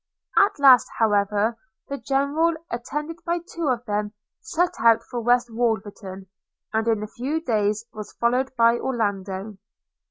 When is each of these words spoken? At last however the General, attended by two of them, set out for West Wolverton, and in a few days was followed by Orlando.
At 0.35 0.57
last 0.57 0.87
however 0.97 1.59
the 1.87 1.99
General, 1.99 2.55
attended 2.71 3.17
by 3.23 3.37
two 3.37 3.67
of 3.67 3.85
them, 3.85 4.13
set 4.39 4.73
out 4.79 5.03
for 5.11 5.21
West 5.21 5.49
Wolverton, 5.51 6.25
and 6.73 6.87
in 6.87 7.03
a 7.03 7.07
few 7.07 7.39
days 7.39 7.85
was 7.93 8.11
followed 8.19 8.51
by 8.57 8.79
Orlando. 8.79 9.57